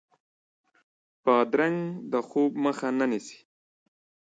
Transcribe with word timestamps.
بادرنګ 1.23 1.79
د 2.11 2.13
خوب 2.27 2.51
مخه 2.63 2.87
نه 2.99 3.05
نیسي. 3.11 3.39